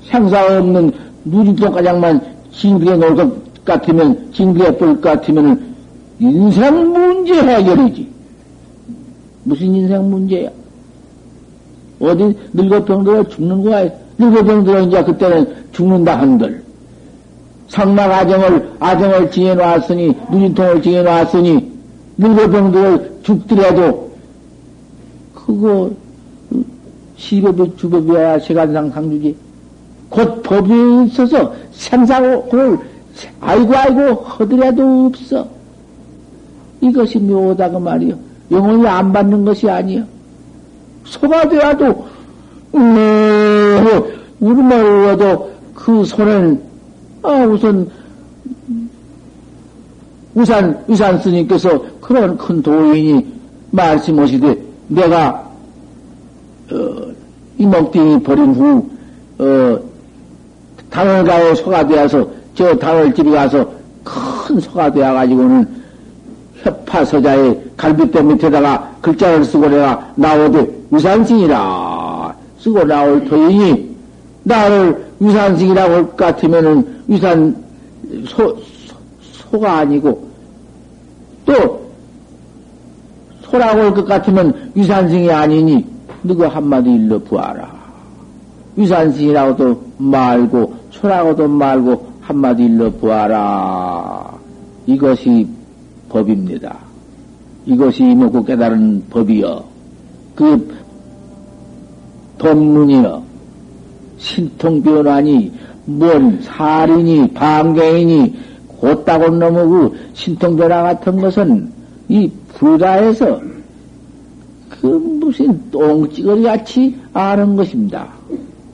[0.09, 0.91] 생사 없는
[1.25, 5.74] 누진통 가장만 징그에 놓을 것 같으면 징그에 볼것 같으면
[6.19, 8.07] 인생 문제 해결이지.
[9.43, 10.49] 무슨 인생 문제야?
[11.99, 13.89] 어디 늙어 병들어 죽는 거야?
[14.17, 16.63] 늙어 병들어 이제 그때는 죽는다 한들.
[17.67, 21.71] 상막 아정을, 아정을 지어놨으니, 누진통을 지어놨으니,
[22.17, 24.11] 늙어 병들어 죽더라도,
[25.33, 25.91] 그거,
[27.17, 29.35] 시법이 주법이야 시간상 상주지.
[30.09, 32.43] 곧 법이 있어서 생사를,
[33.41, 35.47] 아이고, 아이고, 허더라도 없어.
[36.81, 38.15] 이것이 묘하다 그 말이요.
[38.51, 40.03] 영원히 안 받는 것이 아니요.
[41.05, 42.05] 소가 되어도
[42.75, 43.85] 음,
[44.39, 46.61] 우리말 외도 그 손은
[47.23, 47.89] 아 우선
[50.33, 53.25] 우산 우산 스님께서 그런 큰 도인이
[53.71, 55.49] 말씀하시되 내가
[56.71, 56.75] 어,
[57.57, 58.89] 이 먹띵이 버린 후
[59.39, 59.79] 어,
[60.89, 63.69] 당을 가에 소가 되어서 저 당을 집에 가서
[64.03, 65.67] 큰 소가 되어 가지고는 협
[66.85, 73.95] 파서자의 갈비뼈 밑에다가 글자를 쓰고 내가 나오되 위산승이라 쓰고 나올 터이니
[74.43, 77.55] 나를 위산승이라고 할 것 같으면은 위산
[78.27, 78.57] 소,
[79.21, 80.27] 소, 가 아니고
[81.45, 81.85] 또
[83.43, 85.85] 소라고 할 것 같으면 위산승이 아니니
[86.23, 87.73] 누구 한마디 일러 부하라.
[88.75, 94.33] 위산승이라고도 말고 소라고도 말고 한마디 일러 부하라.
[94.87, 95.47] 이것이
[96.09, 96.77] 법입니다.
[97.65, 99.63] 이것이 이먹고 깨달은 법이여.
[100.35, 100.75] 그
[102.37, 103.23] 돈문이여,
[104.17, 105.51] 신통변환이,
[105.85, 108.35] 뭔 살인이, 방갱이니,
[108.67, 111.71] 곧다고 넘어 그 신통변화 같은 것은
[112.07, 113.41] 이 불가에서
[114.69, 118.09] 그 무슨 똥찌거리 같이 아는 것입니다.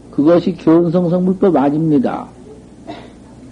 [0.10, 2.28] 그것이 견성성불법 아닙니다.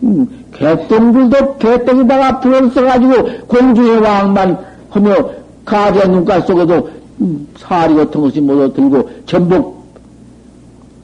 [0.04, 4.58] 음, 개똥들도 개똥에다가 불을 써가지고 공중의 왕만
[4.90, 5.30] 하며
[5.66, 6.90] 가재 눈가 속에도
[7.22, 9.84] 음, 사리 같은 것이 모두 들고 전복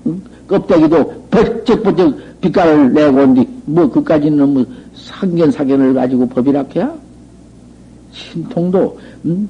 [0.05, 4.65] 음, 껍데기도 번쩍번쩍 빛깔을 내고 온뒤 뭐 그까지는 뭐
[4.95, 6.93] 상견 사견을 가지고 법이라해야
[8.11, 9.49] 신통도 음,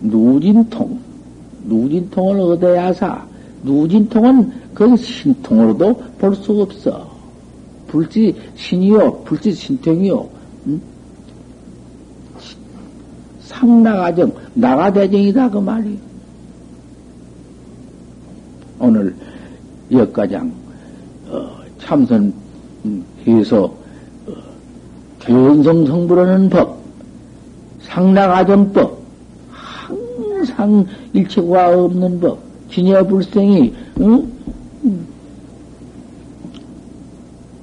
[0.00, 0.98] 누진통
[1.66, 3.24] 누진통을 얻어야 사
[3.62, 7.13] 누진통은 그 신통으로도 볼수 없어.
[7.94, 10.28] 불지 신이요, 불지 신통이요.
[10.66, 10.82] 음?
[13.38, 15.96] 상나가정, 나가대정이다 그 말이요.
[18.80, 19.14] 오늘
[19.92, 20.52] 역가장
[21.28, 22.34] 어, 참선
[22.84, 23.72] 음, 해서
[24.26, 24.32] 어,
[25.20, 26.76] 견성 성불하는 법,
[27.80, 28.98] 상나가정법,
[29.52, 32.40] 항상 일체가 없는 법,
[32.72, 34.32] 진여불생이 응?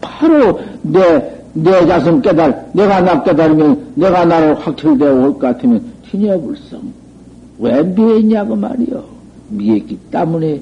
[0.02, 6.82] 바로 내, 내 자손 깨달, 내가 나 깨달으면 내가 나를 확철되어 올 것 같으면 진여불성.
[7.60, 9.04] 왜 미했냐고 말이요.
[9.50, 10.62] 미했기 때문에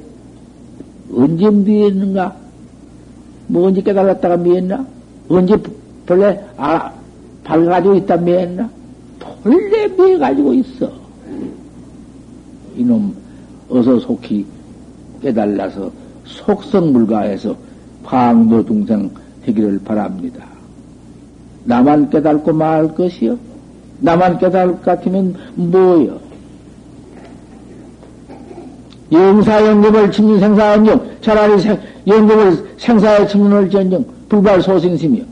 [1.16, 2.36] 언제 미했는가?
[3.48, 4.86] 뭐 언제 깨달았다가 미했나?
[5.30, 5.56] 언제
[6.06, 6.92] 본래 아,
[7.44, 8.70] 밝아가지고 있다 미했나?
[9.44, 10.92] 본래 미해가지고 있어.
[12.76, 13.14] 이놈
[13.70, 14.46] 어서 속히
[15.22, 15.92] 깨달라서
[16.26, 17.56] 속성불가해서
[18.04, 19.10] 방도 동생
[19.50, 20.46] 되기를 바랍니다.
[21.66, 23.38] 나만 깨달고 말 것이요?
[24.00, 26.20] 나만 깨달을 것 같으면 뭐요?
[29.12, 35.24] 영사 연금을 침는 생사연정, 차라리 생, 연금을 생사에 침는을 전정, 불발 소생심이요.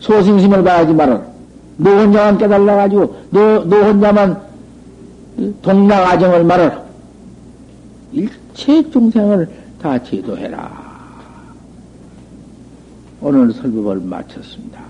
[0.00, 1.22] 소생심을 바라지 말아라.
[1.78, 4.40] 너 혼자만 깨달아가지고, 너, 너 혼자만
[5.62, 6.82] 동락 아정을 말아라.
[8.12, 9.48] 일체 중생을
[9.80, 10.87] 다 제도해라.
[13.20, 14.80] 오늘 설법을 마쳤습니다.